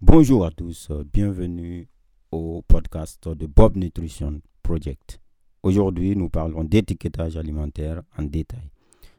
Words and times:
Bonjour 0.00 0.46
à 0.46 0.52
tous, 0.52 0.86
euh, 0.92 1.02
bienvenue 1.12 1.88
au 2.30 2.62
podcast 2.62 3.28
de 3.28 3.46
Bob 3.46 3.76
Nutrition 3.76 4.40
Project. 4.62 5.20
Aujourd'hui, 5.64 6.14
nous 6.14 6.28
parlons 6.28 6.62
d'étiquetage 6.62 7.36
alimentaire 7.36 8.02
en 8.16 8.22
détail. 8.22 8.70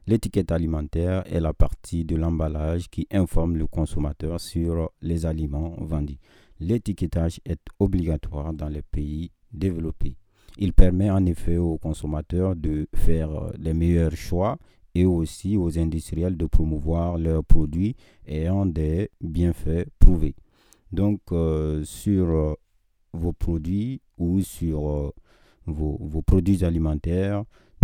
L'étiquette 0.07 0.53
alimentaire 0.53 1.25
est 1.27 1.41
la 1.41 1.51
partie 1.51 2.05
de 2.05 2.15
l'emballage 2.15 2.89
qui 2.89 3.05
informe 3.11 3.57
le 3.57 3.67
consommateur 3.67 4.39
sur 4.39 4.89
les 5.01 5.25
aliments 5.25 5.75
vendus. 5.81 6.17
L'étiquetage 6.61 7.41
est 7.43 7.59
obligatoire 7.79 8.53
dans 8.53 8.69
les 8.69 8.81
pays 8.81 9.31
développés. 9.51 10.15
Il 10.57 10.71
permet 10.71 11.11
en 11.11 11.25
effet 11.25 11.57
aux 11.57 11.77
consommateurs 11.77 12.55
de 12.55 12.87
faire 12.95 13.31
euh, 13.31 13.51
les 13.57 13.73
meilleurs 13.73 14.15
choix 14.15 14.57
et 14.95 15.03
aussi 15.03 15.57
aux 15.57 15.77
industriels 15.77 16.37
de 16.37 16.45
promouvoir 16.45 17.17
leurs 17.17 17.43
produits 17.43 17.97
ayant 18.25 18.65
des 18.65 19.09
bienfaits 19.19 19.89
prouvés. 19.99 20.35
Donc, 20.91 21.21
euh, 21.31 21.83
sur 21.83 22.29
euh, 22.29 22.53
vos 23.13 23.31
produits 23.33 24.01
ou 24.17 24.41
sur 24.41 24.89
euh, 24.89 25.11
vos, 25.65 26.21
produits 26.23 26.63
alimentaires, 26.63 27.43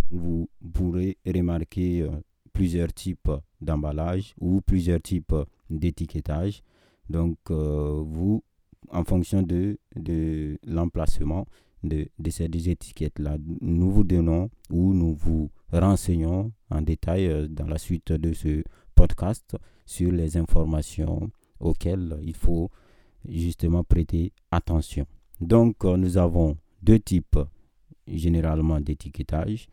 vous 0.10 0.50
pourrez 0.74 1.18
remarquer 1.26 2.08
plusieurs 2.54 2.94
types 2.94 3.32
d'emballage 3.62 4.34
ou 4.40 4.62
plusieurs 4.62 5.02
types 5.02 5.36
d'étiquetage. 5.70 6.62
Donc, 7.10 7.38
vous, 7.50 8.44
en 8.90 9.04
fonction 9.04 9.42
de, 9.42 9.78
de 9.96 10.58
l'emplacement 10.66 11.46
de, 11.84 12.08
de 12.18 12.30
ces 12.30 12.46
étiquettes-là, 12.46 13.38
nous 13.62 13.92
vous 13.92 14.04
donnons 14.04 14.50
ou 14.70 14.94
nous 14.94 15.14
vous 15.14 15.50
renseignons 15.72 16.52
en 16.70 16.82
détail 16.82 17.48
dans 17.50 17.68
la 17.68 17.78
suite 17.78 18.12
de 18.12 18.34
ce 18.34 18.64
podcast 18.96 19.56
sur 19.86 20.12
les 20.12 20.38
informations 20.38 21.32
auxquelles 21.60 22.20
il 22.24 22.36
faut 22.36 22.70
justement 23.30 23.84
prêter 23.84 24.32
attention. 24.52 25.06
Donc, 25.42 25.84
euh, 25.86 25.98
nous 25.98 26.18
avons 26.18 26.58
deux 26.82 27.00
types 27.00 27.40
généralement 28.08 28.80
d'étiquetage. 28.80 29.68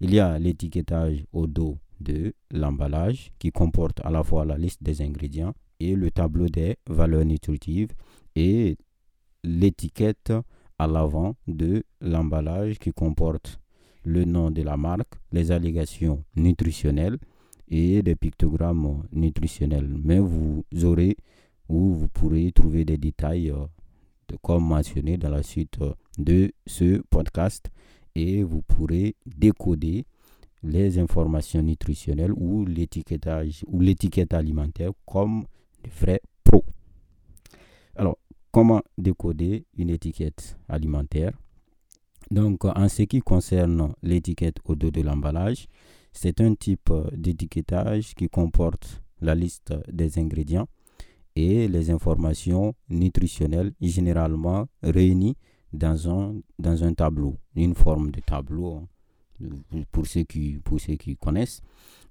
Il 0.00 0.14
y 0.14 0.20
a 0.20 0.38
l'étiquetage 0.38 1.24
au 1.32 1.46
dos 1.46 1.78
de 2.00 2.34
l'emballage 2.50 3.32
qui 3.38 3.50
comporte 3.52 4.00
à 4.04 4.10
la 4.10 4.22
fois 4.22 4.44
la 4.44 4.56
liste 4.58 4.82
des 4.82 5.02
ingrédients 5.02 5.54
et 5.80 5.94
le 5.94 6.10
tableau 6.10 6.48
des 6.48 6.76
valeurs 6.88 7.24
nutritives 7.24 7.92
et 8.36 8.76
l'étiquette 9.42 10.32
à 10.78 10.86
l'avant 10.86 11.36
de 11.46 11.84
l'emballage 12.00 12.78
qui 12.78 12.92
comporte 12.92 13.60
le 14.04 14.24
nom 14.24 14.50
de 14.50 14.62
la 14.62 14.76
marque, 14.76 15.14
les 15.32 15.50
allégations 15.50 16.24
nutritionnelles 16.36 17.18
et 17.68 18.02
des 18.02 18.16
pictogrammes 18.16 19.04
nutritionnels. 19.12 19.96
Mais 20.02 20.18
vous 20.18 20.64
aurez 20.82 21.16
où 21.68 21.94
vous 21.94 22.08
pourrez 22.08 22.52
trouver 22.52 22.84
des 22.84 22.98
détails 22.98 23.50
euh, 23.50 23.66
comme 24.42 24.66
mentionné 24.66 25.16
dans 25.16 25.30
la 25.30 25.42
suite 25.42 25.78
euh, 25.80 25.92
de 26.18 26.52
ce 26.66 27.02
podcast 27.10 27.70
et 28.14 28.42
vous 28.42 28.62
pourrez 28.62 29.16
décoder 29.26 30.06
les 30.62 30.98
informations 30.98 31.62
nutritionnelles 31.62 32.32
ou 32.32 32.64
l'étiquetage 32.64 33.64
ou 33.66 33.80
l'étiquette 33.80 34.32
alimentaire 34.34 34.92
comme 35.06 35.44
des 35.82 35.90
vrais 35.90 36.20
pros. 36.42 36.64
Alors, 37.96 38.16
comment 38.50 38.82
décoder 38.96 39.66
une 39.76 39.90
étiquette 39.90 40.56
alimentaire? 40.68 41.32
Donc, 42.30 42.64
en 42.64 42.88
ce 42.88 43.02
qui 43.02 43.20
concerne 43.20 43.92
l'étiquette 44.02 44.56
au 44.64 44.74
dos 44.74 44.90
de 44.90 45.02
l'emballage, 45.02 45.66
c'est 46.12 46.40
un 46.40 46.54
type 46.54 46.90
d'étiquetage 47.12 48.14
qui 48.14 48.28
comporte 48.28 49.02
la 49.20 49.34
liste 49.34 49.74
des 49.92 50.18
ingrédients 50.18 50.68
et 51.36 51.68
les 51.68 51.90
informations 51.90 52.74
nutritionnelles 52.88 53.72
généralement 53.80 54.66
réunies 54.82 55.36
dans 55.72 56.08
un, 56.08 56.36
dans 56.58 56.84
un 56.84 56.94
tableau, 56.94 57.36
une 57.56 57.74
forme 57.74 58.10
de 58.10 58.20
tableau 58.20 58.76
hein, 59.42 59.82
pour 59.90 60.06
ceux, 60.06 60.22
qui, 60.22 60.58
pour 60.64 60.80
ceux 60.80 60.94
qui 60.94 61.16
connaissent. 61.16 61.60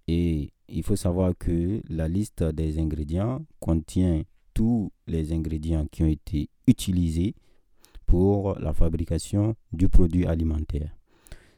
Et 0.07 0.51
il 0.67 0.83
faut 0.83 0.97
savoir 0.97 1.33
que 1.37 1.81
la 1.89 2.07
liste 2.07 2.43
des 2.43 2.79
ingrédients 2.79 3.45
contient 3.59 4.23
tous 4.53 4.91
les 5.07 5.31
ingrédients 5.31 5.87
qui 5.89 6.03
ont 6.03 6.07
été 6.07 6.49
utilisés 6.67 7.35
pour 8.05 8.59
la 8.59 8.73
fabrication 8.73 9.55
du 9.71 9.87
produit 9.87 10.25
alimentaire. 10.25 10.95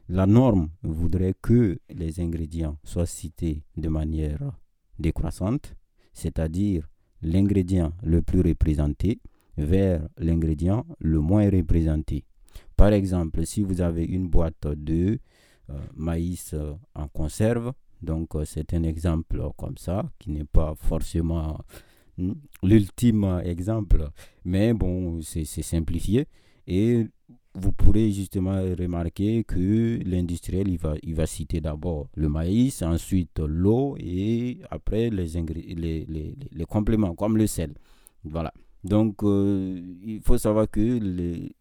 La 0.08 0.26
norme 0.26 0.70
voudrait 0.82 1.34
que 1.42 1.80
les 1.90 2.20
ingrédients 2.20 2.78
soient 2.84 3.06
cités 3.06 3.64
de 3.76 3.88
manière 3.88 4.56
décroissante, 4.98 5.74
c'est-à-dire 6.12 6.88
l'ingrédient 7.26 7.92
le 8.02 8.22
plus 8.22 8.40
représenté 8.40 9.20
vers 9.58 10.06
l'ingrédient 10.18 10.86
le 11.00 11.18
moins 11.20 11.50
représenté. 11.50 12.24
Par 12.76 12.92
exemple, 12.92 13.44
si 13.44 13.62
vous 13.62 13.80
avez 13.80 14.04
une 14.04 14.28
boîte 14.28 14.66
de 14.66 15.18
euh, 15.70 15.78
maïs 15.94 16.52
euh, 16.54 16.74
en 16.94 17.08
conserve, 17.08 17.72
donc 18.00 18.36
euh, 18.36 18.44
c'est 18.44 18.72
un 18.74 18.82
exemple 18.84 19.42
comme 19.56 19.76
ça, 19.76 20.08
qui 20.18 20.30
n'est 20.30 20.44
pas 20.44 20.74
forcément 20.76 21.58
hmm, 22.18 22.32
l'ultime 22.62 23.40
exemple, 23.44 24.08
mais 24.44 24.72
bon, 24.72 25.20
c'est 25.22 25.44
simplifié. 25.44 26.26
Et 26.68 27.06
vous 27.58 27.72
pourrez 27.72 28.10
justement 28.12 28.60
remarquer 28.78 29.42
que 29.44 29.98
l'industriel, 30.04 30.68
il 30.68 30.78
va, 30.78 30.94
il 31.02 31.14
va 31.14 31.26
citer 31.26 31.60
d'abord 31.60 32.08
le 32.14 32.28
maïs, 32.28 32.82
ensuite 32.82 33.38
l'eau 33.38 33.96
et 33.98 34.58
après 34.70 35.08
les, 35.08 35.26
les, 35.74 36.04
les, 36.04 36.36
les, 36.52 36.64
compléments 36.66 37.14
comme 37.14 37.38
le 37.38 37.46
sel. 37.46 37.74
Voilà. 38.24 38.52
Donc, 38.84 39.22
euh, 39.22 39.80
il 40.04 40.20
faut 40.20 40.38
savoir 40.38 40.70
que 40.70 41.00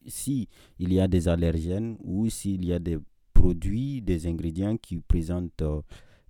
si 0.05 0.49
il 0.79 0.93
y 0.93 0.99
a 0.99 1.07
des 1.07 1.27
allergènes 1.27 1.97
ou 2.03 2.29
s'il 2.29 2.65
y 2.65 2.73
a 2.73 2.79
des 2.79 2.97
produits, 3.33 4.01
des 4.01 4.27
ingrédients 4.27 4.77
qui 4.77 4.97
présentent 4.99 5.61
euh, 5.61 5.81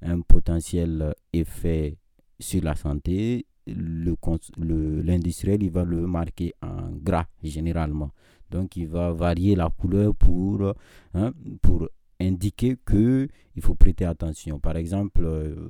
un 0.01 0.21
potentiel 0.21 1.13
effet 1.33 1.97
sur 2.39 2.63
la 2.63 2.75
santé, 2.75 3.45
l'industriel, 3.67 5.63
il 5.63 5.71
va 5.71 5.83
le 5.83 6.05
marquer 6.05 6.53
en 6.61 6.91
gras 6.91 7.25
généralement. 7.43 8.11
Donc 8.51 8.75
il 8.77 8.87
va 8.87 9.11
varier 9.11 9.55
la 9.55 9.69
couleur 9.69 10.15
pour, 10.15 10.73
hein, 11.13 11.33
pour 11.61 11.89
indiquer 12.19 12.77
que 12.85 13.27
il 13.55 13.61
faut 13.61 13.75
prêter 13.75 14.05
attention. 14.05 14.59
Par 14.59 14.77
exemple, 14.77 15.23
euh, 15.23 15.69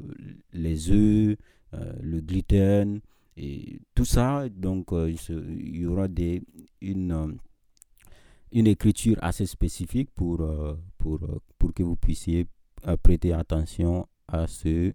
les 0.53 0.91
œufs, 0.91 1.37
euh, 1.73 1.93
le 2.01 2.21
gluten 2.21 2.99
et 3.37 3.81
tout 3.93 4.05
ça. 4.05 4.47
Donc 4.49 4.91
euh, 4.93 5.13
il 5.29 5.77
y 5.77 5.85
aura 5.85 6.07
une, 6.81 7.37
une 8.51 8.67
écriture 8.67 9.17
assez 9.21 9.45
spécifique 9.45 10.09
pour, 10.15 10.45
pour, 10.97 11.19
pour 11.57 11.73
que 11.73 11.83
vous 11.83 11.95
puissiez 11.95 12.47
prêter 13.01 13.33
attention 13.33 14.07
à 14.27 14.47
ce, 14.47 14.93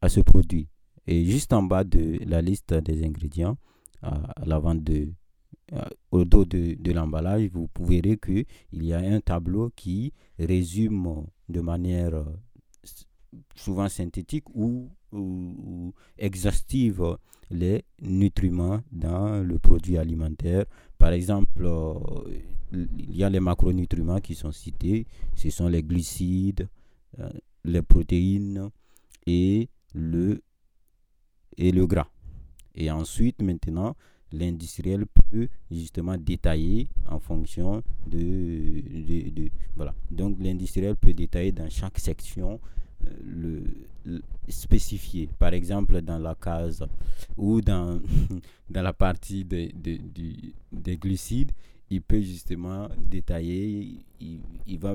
à 0.00 0.08
ce 0.08 0.20
produit. 0.20 0.68
Et 1.06 1.24
juste 1.24 1.52
en 1.52 1.62
bas 1.62 1.84
de 1.84 2.18
la 2.26 2.40
liste 2.40 2.72
des 2.72 3.04
ingrédients, 3.04 3.58
à 4.02 4.32
l'avant 4.46 4.74
de 4.74 4.92
euh, 4.94 5.12
au 6.10 6.24
dos 6.24 6.44
de, 6.44 6.74
de 6.78 6.92
l'emballage, 6.92 7.48
vous 7.52 7.68
verrez 7.80 8.18
qu'il 8.18 8.46
y 8.72 8.92
a 8.92 8.98
un 8.98 9.20
tableau 9.20 9.70
qui 9.74 10.12
résume 10.38 11.24
de 11.48 11.60
manière 11.60 12.14
euh, 12.14 12.24
souvent 13.54 13.88
synthétique 13.88 14.44
ou, 14.54 14.90
exhaustive 16.18 17.16
les 17.48 17.84
nutriments 18.02 18.82
dans 18.90 19.44
le 19.44 19.60
produit 19.60 19.96
alimentaire. 19.96 20.64
Par 20.98 21.12
exemple, 21.12 21.64
euh, 21.64 21.94
il 22.72 23.16
y 23.16 23.22
a 23.22 23.30
les 23.30 23.38
macronutriments 23.38 24.20
qui 24.20 24.34
sont 24.34 24.50
cités. 24.50 25.06
Ce 25.36 25.50
sont 25.50 25.68
les 25.68 25.84
glucides, 25.84 26.68
les 27.64 27.82
protéines 27.82 28.70
et 29.24 29.68
le, 29.94 30.42
et 31.56 31.70
le 31.70 31.86
gras. 31.86 32.08
Et 32.74 32.90
ensuite, 32.90 33.40
maintenant, 33.40 33.94
l'industriel 34.34 35.06
peut 35.06 35.48
justement 35.70 36.16
détailler 36.16 36.88
en 37.08 37.18
fonction 37.18 37.82
de, 38.06 38.80
de, 39.30 39.50
voilà. 39.76 39.94
Donc 40.10 40.36
l'industriel 40.40 40.96
peut 40.96 41.12
détailler 41.14 41.52
dans 41.52 41.68
chaque 41.70 41.98
section 41.98 42.60
euh, 43.06 43.62
le, 44.04 44.22
spécifier. 44.48 45.28
Par 45.38 45.54
exemple, 45.54 46.02
dans 46.02 46.18
la 46.18 46.34
case 46.34 46.84
ou 47.36 47.60
dans, 47.60 48.00
dans 48.70 48.82
la 48.82 48.92
partie 48.92 49.44
des 49.44 49.72
des 50.72 50.96
glucides, 50.98 51.52
il 51.90 52.02
peut 52.02 52.20
justement 52.20 52.88
détailler, 52.98 54.00
il, 54.20 54.40
il, 54.66 54.78
va 54.78 54.94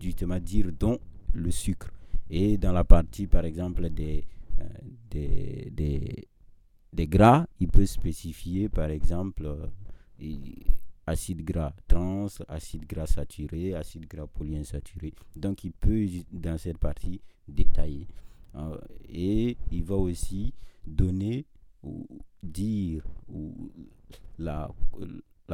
justement 0.00 0.38
dire 0.38 0.70
dont 0.78 0.98
le 1.32 1.50
sucre. 1.50 1.90
Et 2.30 2.56
dans 2.58 2.72
la 2.72 2.84
partie, 2.84 3.26
par 3.26 3.44
exemple, 3.44 3.88
des, 3.90 4.24
euh, 4.60 4.64
des, 5.10 5.70
des 5.74 6.28
des 6.94 7.08
gras, 7.08 7.46
il 7.58 7.68
peut 7.68 7.86
spécifier 7.86 8.68
par 8.68 8.88
exemple 8.88 9.44
euh, 10.20 10.36
acide 11.06 11.44
gras 11.44 11.72
trans, 11.88 12.28
acide 12.48 12.86
gras 12.86 13.06
saturé, 13.06 13.74
acide 13.74 14.06
gras 14.06 14.28
polyinsaturé. 14.28 15.12
Donc 15.34 15.64
il 15.64 15.72
peut 15.72 16.06
dans 16.32 16.56
cette 16.56 16.78
partie 16.78 17.20
détailler. 17.48 18.06
Euh, 18.54 18.78
et 19.08 19.56
il 19.72 19.82
va 19.82 19.96
aussi 19.96 20.54
donner 20.86 21.44
ou 21.82 22.06
dire 22.42 23.02
la 24.38 24.68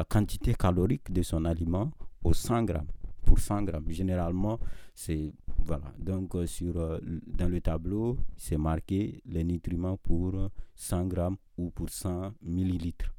quantité 0.08 0.54
calorique 0.54 1.10
de 1.10 1.22
son 1.22 1.44
aliment 1.46 1.90
au 2.22 2.34
100 2.34 2.64
grammes. 2.64 2.86
Pour 3.24 3.38
100 3.38 3.62
grammes. 3.62 3.90
Généralement, 3.90 4.58
c'est. 4.94 5.32
Voilà. 5.64 5.92
Donc, 5.98 6.34
euh, 6.34 6.46
sur, 6.46 6.76
euh, 6.76 6.98
dans 7.26 7.48
le 7.48 7.60
tableau, 7.60 8.16
c'est 8.36 8.56
marqué 8.58 9.22
les 9.26 9.44
nutriments 9.44 9.96
pour 9.96 10.50
100 10.74 11.06
grammes 11.06 11.36
ou 11.56 11.70
pour 11.70 11.88
100 11.90 12.32
millilitres. 12.42 13.14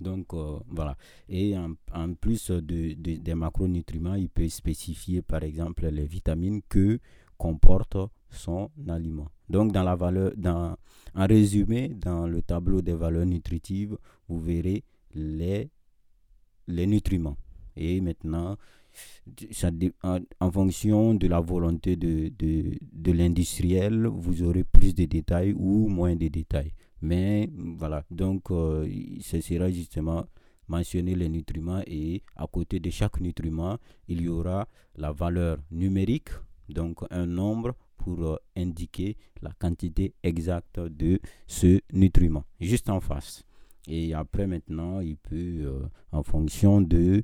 Donc 0.00 0.32
euh, 0.34 0.58
voilà. 0.68 0.96
Et 1.28 1.56
en, 1.56 1.74
plus 2.14 2.50
de, 2.50 2.92
des 2.94 3.34
macronutriments, 3.34 4.14
il 4.14 4.28
peut 4.28 4.48
spécifier 4.48 5.22
par 5.22 5.42
exemple 5.42 5.86
les 5.88 6.06
vitamines 6.06 6.60
que 6.68 7.00
comporte 7.36 7.96
son 8.30 8.70
aliment. 8.88 9.28
Donc 9.48 9.72
dans 9.72 9.82
la 9.82 9.96
valeur, 9.96 10.32
dans, 10.36 10.76
en 11.14 11.26
résumé, 11.26 11.88
dans 11.88 12.26
le 12.26 12.42
tableau 12.42 12.82
des 12.82 12.94
valeurs 12.94 13.26
nutritives, 13.26 13.96
vous 14.28 14.40
verrez 14.40 14.84
les, 15.14 15.70
les 16.68 16.86
nutriments. 16.86 17.36
Et 17.76 18.00
maintenant, 18.00 18.56
ça, 19.50 19.70
en, 20.02 20.18
en, 20.40 20.50
fonction 20.50 21.14
de 21.14 21.26
la 21.26 21.40
volonté 21.40 21.96
de, 21.96 22.30
de, 22.38 22.78
de 22.92 23.12
l'industriel, 23.12 24.06
vous 24.06 24.42
aurez 24.42 24.64
plus 24.64 24.94
de 24.94 25.04
détails 25.04 25.52
ou 25.56 25.88
moins 25.88 26.16
de 26.16 26.28
détails. 26.28 26.72
Mais 27.00 27.48
voilà, 27.54 28.04
donc 28.10 28.50
euh, 28.50 28.88
ce 29.20 29.40
sera 29.40 29.70
justement 29.70 30.26
mentionner 30.68 31.14
les 31.14 31.28
nutriments 31.28 31.82
et 31.86 32.22
à 32.36 32.46
côté 32.46 32.80
de 32.80 32.90
chaque 32.90 33.20
nutriment, 33.20 33.78
il 34.08 34.22
y 34.22 34.28
aura 34.28 34.68
la 34.96 35.12
valeur 35.12 35.58
numérique, 35.70 36.30
donc 36.68 36.98
un 37.10 37.26
nombre 37.26 37.74
pour 37.96 38.22
euh, 38.22 38.36
indiquer 38.56 39.16
la 39.42 39.50
quantité 39.58 40.14
exacte 40.22 40.80
de 40.80 41.20
ce 41.46 41.80
nutriment, 41.92 42.44
juste 42.60 42.90
en 42.90 43.00
face. 43.00 43.44
Et 43.86 44.12
après 44.12 44.46
maintenant, 44.46 45.00
il 45.00 45.16
peut, 45.16 45.36
euh, 45.36 45.80
en 46.12 46.22
fonction 46.22 46.80
de, 46.80 47.22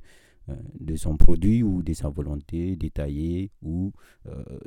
de 0.79 0.96
son 0.96 1.17
produit 1.17 1.62
ou 1.62 1.82
de 1.82 1.93
sa 1.94 2.08
volonté, 2.08 2.76
détailler 2.76 3.50
ou 3.62 3.93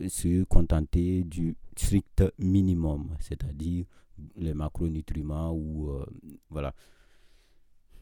se 0.07 0.44
contenter 0.45 1.24
du 1.24 1.56
strict 1.75 2.24
minimum, 2.39 3.09
c'est-à-dire 3.19 3.85
les 4.35 4.53
macronutriments 4.53 5.51
ou 5.53 5.89
euh, 5.91 6.06
voilà. 6.50 6.74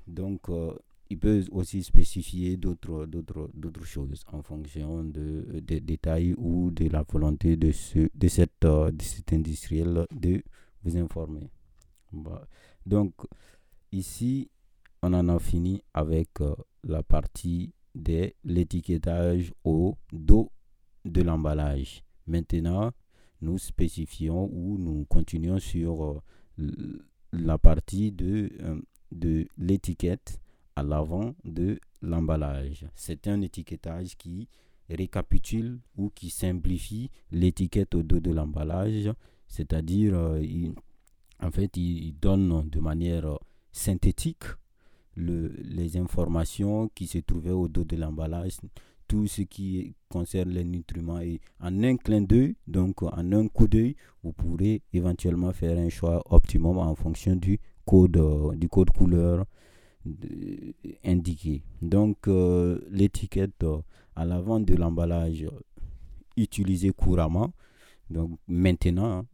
Donc, 0.07 0.49
euh, 0.49 0.73
il 1.09 1.19
peut 1.19 1.43
aussi 1.51 1.83
spécifier 1.83 2.57
d'autres, 2.57 3.05
d'autres, 3.05 3.49
d'autres 3.53 3.85
choses 3.85 4.23
en 4.31 4.41
fonction 4.41 5.03
de, 5.03 5.61
des 5.61 5.79
détails 5.79 6.33
ou 6.37 6.71
de 6.71 6.87
la 6.89 7.03
volonté 7.03 7.57
de, 7.57 7.71
ce, 7.71 8.09
de, 8.13 8.27
cette, 8.27 8.65
euh, 8.65 8.91
de 8.91 9.01
cet 9.01 9.33
industriel 9.33 10.05
de 10.11 10.41
vous 10.83 10.97
informer. 10.97 11.49
Donc, 12.85 13.13
ici, 13.91 14.49
on 15.05 15.13
en 15.13 15.29
a 15.29 15.37
fini 15.37 15.83
avec 15.93 16.29
la 16.83 17.03
partie 17.03 17.73
de 17.93 18.33
l'étiquetage 18.43 19.53
au 19.63 19.95
dos 20.11 20.51
de 21.05 21.21
l'emballage. 21.21 22.03
Maintenant, 22.25 22.91
nous 23.41 23.59
spécifions 23.59 24.49
ou 24.51 24.79
nous 24.79 25.05
continuons 25.05 25.59
sur 25.59 26.03
euh, 26.57 27.05
la 27.31 27.59
partie 27.59 28.11
de, 28.11 28.49
euh, 28.61 28.81
de 29.11 29.47
l'étiquette 29.59 30.39
à 30.75 30.81
l'avant 30.81 31.35
de 31.43 31.79
l'emballage. 32.01 32.87
C'est 32.95 33.27
un 33.27 33.41
étiquetage 33.41 34.17
qui 34.17 34.49
récapitule 34.89 35.79
ou 35.97 36.09
qui 36.09 36.31
simplifie 36.31 37.11
l'étiquette 37.31 37.93
au 37.93 38.01
dos 38.01 38.19
de 38.19 38.31
l'emballage, 38.31 39.11
c'est-à-dire 39.47 40.15
euh, 40.15 40.43
en 41.43 41.51
fait 41.51 41.77
il, 41.77 42.13
donne 42.19 42.67
de 42.69 42.79
manière 42.79 43.37
synthétique 43.71 44.45
le, 45.15 45.53
les 45.63 45.97
informations 45.97 46.89
qui 46.93 47.07
se 47.07 47.19
trouvaient 47.19 47.51
au 47.51 47.67
dos 47.67 47.83
de 47.83 47.95
l'emballage 47.95 48.57
tout 49.07 49.27
ce 49.27 49.43
qui 49.43 49.95
concerne 50.09 50.49
les 50.49 50.63
nutriments. 50.63 51.19
Et 51.19 51.39
en 51.59 51.83
un 51.83 51.97
clin 51.97 52.21
d'œil, 52.21 52.55
donc 52.67 53.03
en 53.03 53.31
un 53.31 53.47
coup 53.47 53.67
d'œil, 53.67 53.95
vous 54.23 54.33
pourrez 54.33 54.81
éventuellement 54.93 55.53
faire 55.53 55.77
un 55.77 55.89
choix 55.89 56.21
optimum 56.29 56.77
en 56.77 56.95
fonction 56.95 57.35
du 57.35 57.59
code, 57.85 58.17
euh, 58.17 58.55
du 58.55 58.67
code 58.67 58.89
couleur 58.89 59.45
indiqué. 61.03 61.63
Donc 61.81 62.27
euh, 62.27 62.79
l'étiquette 62.89 63.63
euh, 63.63 63.79
à 64.15 64.25
l'avant 64.25 64.59
de 64.59 64.75
l'emballage 64.75 65.45
utilisé 66.37 66.91
couramment. 66.91 67.53
Donc 68.09 68.37
maintenant, 68.47 69.25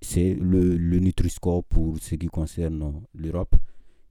c'est 0.00 0.34
le, 0.34 0.76
le 0.76 0.98
Nutri-Score 0.98 1.62
pour 1.64 1.98
ce 1.98 2.16
qui 2.16 2.26
concerne 2.26 3.02
l'Europe. 3.14 3.56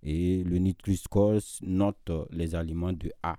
Et 0.03 0.43
le 0.43 0.57
Nutri-Score 0.57 1.39
note 1.61 2.11
les 2.31 2.55
aliments 2.55 2.93
de 2.93 3.11
A 3.23 3.37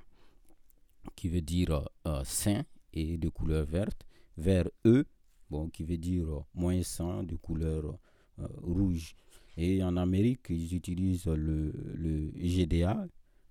qui 1.15 1.29
veut 1.29 1.41
dire 1.41 1.71
euh, 1.71 1.85
euh, 2.07 2.25
sain 2.25 2.63
et 2.93 3.17
de 3.17 3.29
couleur 3.29 3.67
verte, 3.67 4.07
vers 4.37 4.69
E, 4.87 5.05
bon, 5.51 5.69
qui 5.69 5.85
veut 5.85 5.99
dire 5.99 6.29
euh, 6.29 6.41
moins 6.55 6.83
100 6.83 7.25
de 7.25 7.37
couleur 7.37 7.99
rouge. 8.63 9.15
Et 9.57 9.83
en 9.85 9.97
Amérique, 9.97 10.47
ils 10.51 10.75
utilisent 10.75 11.27
le, 11.27 11.73
le 11.95 12.33
GDA, 12.37 13.07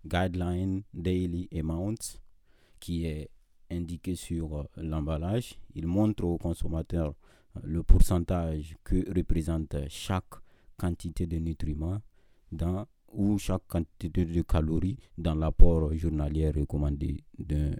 Guideline 0.05 0.83
Daily 0.93 1.47
Amount, 1.57 2.19
qui 2.81 3.05
est 3.05 3.29
indiqué 3.71 4.15
sur 4.15 4.67
l'emballage. 4.75 5.57
Il 5.73 5.87
montre 5.87 6.25
au 6.25 6.37
consommateur 6.37 7.13
le 7.63 7.81
pourcentage 7.83 8.75
que 8.83 9.09
représente 9.15 9.75
chaque 9.87 10.33
quantité 10.75 11.27
de 11.27 11.37
nutriments 11.37 12.01
dans 12.51 12.85
ou 13.13 13.37
chaque 13.37 13.67
quantité 13.67 14.09
de 14.25 14.41
calories 14.41 14.97
dans 15.17 15.35
l'apport 15.35 15.93
journalier 15.93 16.49
recommandé 16.51 17.23
d'un 17.37 17.73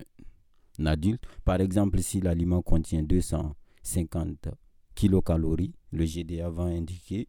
adulte. 0.85 1.23
Par 1.43 1.61
exemple, 1.61 1.99
si 2.01 2.21
l'aliment 2.21 2.61
contient 2.61 3.03
250 3.03 4.49
kilocalories, 4.95 5.73
le 5.91 6.05
GDA 6.05 6.49
va 6.49 6.63
indiquer 6.63 7.27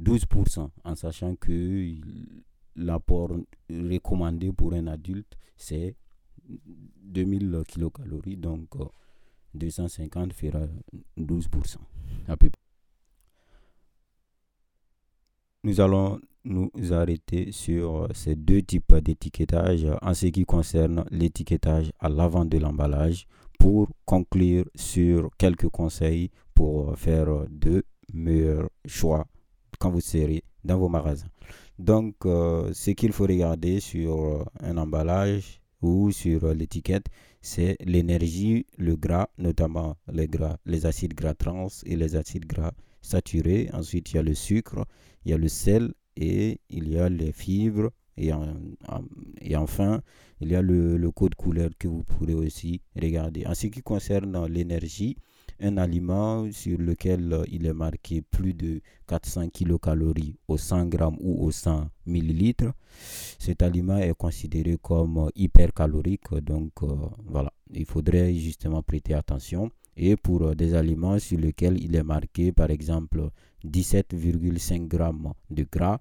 12%, 0.00 0.70
en 0.84 0.94
sachant 0.96 1.36
que 1.36 1.94
l'apport 2.76 3.30
recommandé 3.70 4.52
pour 4.52 4.74
un 4.74 4.86
adulte, 4.88 5.36
c'est 5.56 5.96
2000 6.46 7.62
kilocalories, 7.68 8.36
donc 8.36 8.68
250 9.54 10.32
fera 10.32 10.66
12%. 11.16 11.76
À 12.26 12.36
peu 12.36 12.50
Nous 15.62 15.80
allons 15.80 16.20
nous 16.44 16.70
arrêter 16.90 17.52
sur 17.52 18.04
euh, 18.04 18.08
ces 18.14 18.34
deux 18.36 18.62
types 18.62 18.94
d'étiquetage 18.96 19.86
en 20.02 20.14
ce 20.14 20.26
qui 20.26 20.44
concerne 20.44 21.04
l'étiquetage 21.10 21.90
à 21.98 22.08
l'avant 22.08 22.44
de 22.44 22.58
l'emballage 22.58 23.26
pour 23.58 23.88
conclure 24.04 24.64
sur 24.74 25.30
quelques 25.38 25.68
conseils 25.68 26.30
pour 26.54 26.96
faire 26.98 27.28
de 27.50 27.84
meilleurs 28.12 28.68
choix 28.86 29.26
quand 29.78 29.90
vous 29.90 30.00
serez 30.00 30.44
dans 30.64 30.78
vos 30.78 30.88
magasins. 30.88 31.28
Donc, 31.78 32.26
euh, 32.26 32.72
ce 32.72 32.90
qu'il 32.92 33.12
faut 33.12 33.24
regarder 33.24 33.80
sur 33.80 34.22
euh, 34.22 34.44
un 34.60 34.76
emballage 34.76 35.60
ou 35.82 36.10
sur 36.12 36.54
l'étiquette, 36.54 37.06
c'est 37.40 37.76
l'énergie, 37.84 38.66
le 38.78 38.96
gras, 38.96 39.28
notamment 39.38 39.96
les 40.10 40.28
gras, 40.28 40.56
les 40.64 40.86
acides 40.86 41.14
gras 41.14 41.34
trans 41.34 41.68
et 41.84 41.96
les 41.96 42.16
acides 42.16 42.46
gras 42.46 42.72
saturés. 43.02 43.68
Ensuite, 43.72 44.12
il 44.12 44.16
y 44.16 44.18
a 44.18 44.22
le 44.22 44.34
sucre, 44.34 44.86
il 45.24 45.32
y 45.32 45.34
a 45.34 45.38
le 45.38 45.48
sel 45.48 45.92
et 46.16 46.60
il 46.70 46.88
y 46.88 46.98
a 46.98 47.08
les 47.08 47.32
fibres 47.32 47.90
et, 48.16 48.30
et 49.40 49.56
enfin 49.56 50.02
il 50.40 50.50
y 50.52 50.56
a 50.56 50.62
le, 50.62 51.10
code 51.10 51.34
couleur 51.34 51.70
que 51.78 51.88
vous 51.88 52.02
pourrez 52.04 52.34
aussi 52.34 52.80
regarder. 53.00 53.46
En 53.46 53.54
ce 53.54 53.68
qui 53.68 53.82
concerne 53.82 54.46
l'énergie, 54.46 55.16
un 55.60 55.76
aliment 55.78 56.50
sur 56.52 56.78
lequel 56.78 57.32
euh, 57.32 57.44
il 57.48 57.64
est 57.66 57.72
marqué 57.72 58.22
plus 58.22 58.54
de 58.54 58.80
400 59.06 59.50
kilocalories 59.50 60.36
au 60.48 60.58
100 60.58 60.86
grammes 60.86 61.16
ou 61.20 61.46
au 61.46 61.50
100 61.52 61.88
millilitres, 62.06 62.72
cet 63.38 63.62
aliment 63.62 63.98
est 63.98 64.14
considéré 64.14 64.76
comme 64.82 65.30
hypercalorique. 65.36 66.34
Donc 66.42 66.72
euh, 66.82 66.88
voilà, 67.24 67.52
il 67.72 67.86
faudrait 67.86 68.34
justement 68.34 68.82
prêter 68.82 69.14
attention. 69.14 69.70
Et 69.96 70.16
pour 70.16 70.42
euh, 70.42 70.54
des 70.54 70.74
aliments 70.74 71.18
sur 71.18 71.38
lesquels 71.38 71.82
il 71.82 71.94
est 71.94 72.02
marqué 72.02 72.52
par 72.52 72.70
exemple 72.70 73.30
17,5 73.64 74.86
grammes 74.88 75.32
de 75.50 75.66
gras 75.70 75.98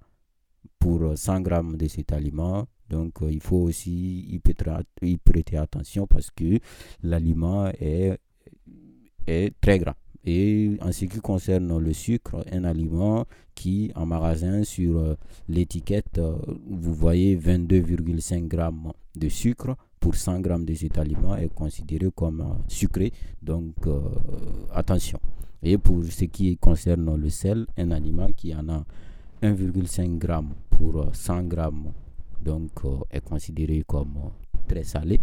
pour 0.80 1.18
100 1.18 1.42
grammes 1.42 1.78
de 1.78 1.88
cet 1.88 2.12
aliment. 2.12 2.68
Donc, 2.90 3.22
euh, 3.22 3.32
il 3.32 3.42
faut 3.42 3.58
aussi 3.58 4.26
y 4.30 5.18
prêter, 5.18 5.58
attention 5.58 6.06
parce 6.08 6.30
que 6.30 6.60
l'aliment 7.02 7.68
est, 7.80 8.18
est 9.26 9.54
très 9.62 9.80
gras. 9.80 9.96
Et 10.26 10.78
en 10.82 10.92
ce 10.92 11.06
qui 11.06 11.20
concerne 11.20 11.78
le 11.78 11.94
sucre, 11.94 12.46
un 12.52 12.64
aliment 12.64 13.26
qui 13.56 13.92
en 13.96 14.06
magasin 14.06 14.64
sur 14.64 14.98
euh, 14.98 15.16
l'étiquette, 15.50 16.18
euh, 16.18 16.36
vous 16.70 16.94
voyez 16.94 17.36
22,5 17.38 18.48
grammes 18.48 18.94
de 19.16 19.28
sucre 19.28 19.76
pour 20.04 20.16
100 20.16 20.42
grammes 20.42 20.66
de 20.66 20.74
cet 20.74 20.98
aliment 20.98 21.38
est 21.38 21.48
considéré 21.48 22.10
comme 22.14 22.58
sucré. 22.68 23.14
Donc 23.42 23.76
attention. 24.74 25.18
Et 25.62 25.78
pour 25.78 26.04
ce 26.04 26.26
qui 26.26 26.58
concerne 26.58 27.16
le 27.16 27.30
sel, 27.30 27.66
un 27.78 27.90
aliment 27.92 28.28
qui 28.36 28.54
en 28.54 28.68
a 28.68 28.84
1,5 29.42 30.22
g 30.22 30.28
pour 30.70 31.06
100 31.14 31.44
grammes 31.44 31.94
donc, 32.44 32.72
est 33.12 33.22
considéré 33.22 33.86
comme 33.88 34.32
très 34.68 34.84
salé. 34.84 35.22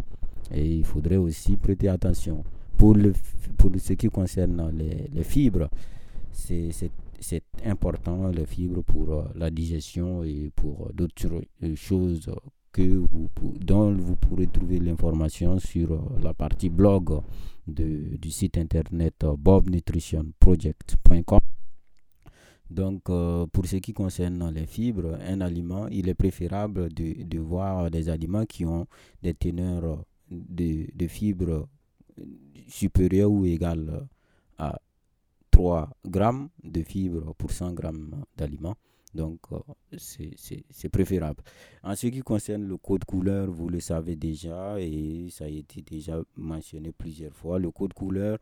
Et 0.51 0.77
il 0.77 0.85
faudrait 0.87 1.17
aussi 1.19 1.59
prêter 1.59 1.89
attention. 1.89 2.43
Pour, 2.79 2.95
le, 2.95 3.13
pour 3.59 3.71
ce 3.77 3.93
qui 3.93 4.09
concerne 4.09 4.73
les 5.13 5.25
fibres, 5.25 5.69
c'est 6.33 7.43
important, 7.67 8.29
les 8.29 8.47
fibres, 8.47 8.83
pour 8.83 9.25
la 9.35 9.51
digestion 9.51 10.25
et 10.25 10.51
pour 10.57 10.91
d'autres 10.95 11.43
choses 11.75 12.31
dont 12.79 13.97
vous 13.97 14.17
pourrez 14.17 14.47
trouver 14.47 14.79
l'information 14.79 15.59
sur 15.59 16.01
la 16.23 16.33
partie 16.35 16.71
blog 16.71 17.21
du 17.67 18.31
site 18.31 18.59
internet 18.59 19.25
bobnutritionproject.com. 19.25 21.41
Donc, 22.71 23.11
euh, 23.11 23.47
pour 23.49 23.67
ce 23.67 23.77
qui 23.77 23.93
concerne 23.93 24.53
les 24.55 24.67
fibres, 24.67 25.19
un 25.27 25.41
aliment, 25.41 25.89
il 25.89 26.09
est 26.09 26.15
préférable 26.15 26.93
de, 26.93 27.25
de 27.25 27.39
voir 27.41 27.91
des 27.91 28.09
aliments 28.09 28.47
qui 28.47 28.65
ont 28.65 28.87
des 29.23 29.35
teneurs 29.35 30.05
de, 30.31 30.87
de 30.95 31.07
fibres 31.09 31.69
supérieures 32.69 33.31
ou 33.31 33.45
égales 33.45 34.07
à 34.57 34.79
3 35.51 35.91
grammes 36.07 36.49
de 36.63 36.83
fibres 36.83 37.35
pour 37.35 37.51
100 37.51 37.73
grammes 37.73 38.25
d'aliments. 38.37 38.77
Donc, 39.15 39.41
euh, 39.53 39.59
c'est 39.99 40.89
préférable. 40.89 41.43
En 41.83 41.97
ce 41.97 42.07
qui 42.07 42.21
concerne 42.21 42.65
le 42.67 42.77
code 42.77 43.05
couleur, 43.05 43.51
vous 43.51 43.69
le 43.69 43.81
savez 43.81 44.17
déjà 44.17 44.81
et 44.81 45.29
ça 45.31 45.45
a 45.45 45.49
été 45.49 45.83
déjà 45.83 46.21
mentionné 46.37 46.93
plusieurs 46.93 47.35
fois. 47.35 47.59
Le 47.59 47.71
code 47.71 47.93
couleur, 47.93 48.39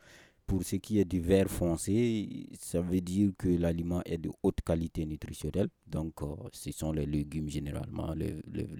pour 0.46 0.62
ce 0.64 0.76
qui 0.76 0.98
est 0.98 1.04
du 1.04 1.20
vert 1.20 1.48
foncé, 1.50 2.48
ça 2.58 2.80
veut 2.80 3.00
dire 3.00 3.32
que 3.38 3.48
l'aliment 3.48 4.02
est 4.04 4.18
de 4.18 4.30
haute 4.42 4.60
qualité 4.62 5.06
nutritionnelle. 5.06 5.68
Donc, 5.86 6.20
euh, 6.22 6.34
ce 6.52 6.70
sont 6.72 6.92
les 6.92 7.06
légumes 7.06 7.48
généralement, 7.48 8.12
les, 8.14 8.34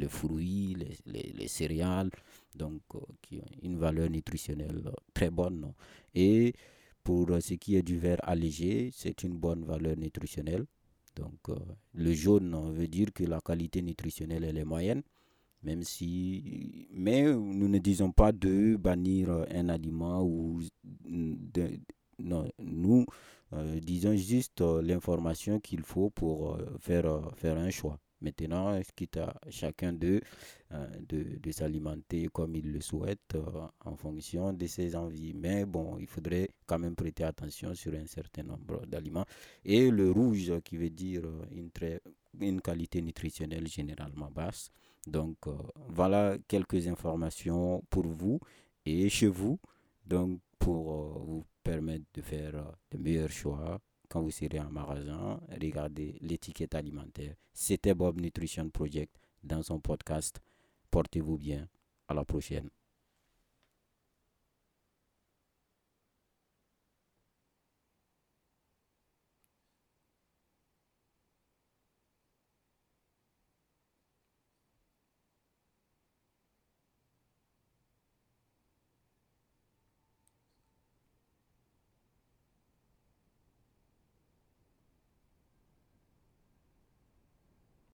fruits, 0.09 0.76
les, 1.07 1.49
céréales, 1.49 2.11
donc 2.54 2.83
euh, 2.95 2.99
qui 3.23 3.38
ont 3.38 3.45
une 3.62 3.78
valeur 3.78 4.11
nutritionnelle 4.11 4.90
très 5.14 5.30
bonne. 5.30 5.73
Et 6.14 6.52
pour 7.02 7.28
ce 7.40 7.54
qui 7.54 7.76
est 7.76 7.83
du 7.83 7.99
vert 7.99 8.18
allégé, 8.23 8.90
c'est 8.92 9.23
une 9.23 9.38
bonne 9.38 9.64
valeur 9.64 9.97
nutritionnelle. 9.97 10.66
Donc, 11.18 11.58
le 11.94 12.12
jaune 12.12 12.72
veut 12.72 12.88
dire 12.88 13.12
que 13.12 13.25
la 13.25 13.40
qualité 13.40 13.82
nutritionnelle 13.82 14.44
elle 14.44 14.58
est 14.58 14.64
moyenne. 14.64 15.02
Même 15.64 15.82
si, 15.82 16.87
mais 16.92 17.22
nous 17.25 17.68
ne 17.68 17.78
disons 17.78 18.12
pas 18.12 18.30
de 18.30 18.76
bannir 18.76 19.30
un 19.50 19.68
aliment 19.68 20.22
ou 20.22 20.60
de, 20.84 21.80
non, 22.18 22.48
nous 22.58 23.06
euh, 23.52 23.80
disons 23.80 24.14
juste 24.16 24.60
euh, 24.60 24.82
l'information 24.82 25.60
qu'il 25.60 25.82
faut 25.82 26.10
pour 26.10 26.54
euh, 26.54 26.76
faire, 26.80 27.30
faire 27.37 27.56
un 27.56 27.70
choix. 27.70 27.98
Maintenant, 28.20 28.78
quitte 28.96 29.18
à 29.18 29.40
chacun 29.48 29.92
d'eux 29.92 30.20
de, 30.70 31.38
de 31.38 31.50
s'alimenter 31.52 32.28
comme 32.32 32.56
il 32.56 32.72
le 32.72 32.80
souhaite 32.80 33.37
en 33.84 33.96
fonction 33.96 34.52
de 34.52 34.66
ses 34.66 34.96
envies? 34.96 35.34
Mais 35.34 35.64
bon, 35.64 35.98
il 35.98 36.06
faudrait 36.06 36.48
quand 36.66 36.78
même 36.78 36.96
prêter 36.96 37.25
attention 37.25 37.75
sur 37.75 37.94
un 37.94 38.06
certain 38.06 38.42
nombre 38.42 38.84
d'aliments. 38.87 39.26
Et 39.64 39.90
le 39.90 40.10
rouge 40.10 40.52
qui 40.64 40.76
veut 40.76 40.90
dire 40.90 41.22
une, 41.52 41.70
très, 41.70 42.00
une 42.40 42.60
qualité 42.60 43.00
nutritionnelle 43.02 43.66
généralement 43.68 44.30
basse. 44.30 44.70
Donc 45.06 45.46
euh, 45.46 45.52
voilà 45.88 46.37
quelques 46.46 46.87
informations 46.87 47.82
pour 47.88 48.06
vous 48.06 48.40
et 48.84 49.08
chez 49.08 49.28
vous, 49.28 49.58
donc 50.04 50.40
pour 50.58 50.92
euh, 50.92 51.18
vous 51.25 51.44
permettre 51.62 52.04
de 52.12 52.20
faire 52.20 52.56
euh, 52.56 52.72
de 52.90 52.98
meilleurs 52.98 53.30
choix 53.30 53.80
quand 54.09 54.23
vous 54.23 54.31
serez 54.31 54.61
en 54.61 54.71
magasin. 54.71 55.41
Regardez 55.61 56.17
l'étiquette 56.21 56.75
alimentaire. 56.75 57.35
C'était 57.53 57.95
Bob 57.95 58.21
Nutrition 58.21 58.69
Project 58.71 59.15
dans 59.43 59.62
son 59.62 59.81
podcast. 59.81 60.41
Portez-vous 60.91 61.38
bien. 61.38 61.69
À 62.09 62.15
la 62.15 62.25
prochaine. 62.25 62.71